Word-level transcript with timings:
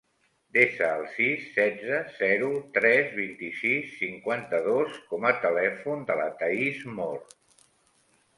Desa 0.55 0.85
el 0.99 1.03
sis, 1.17 1.43
setze, 1.57 1.99
zero, 2.21 2.47
tres, 2.77 3.11
vint-i-sis, 3.19 3.93
cinquanta-dos 3.99 4.97
com 5.13 5.29
a 5.33 5.35
telèfon 5.45 6.03
de 6.11 6.17
la 6.23 6.27
Thaís 6.43 6.83
Mor. 6.97 7.23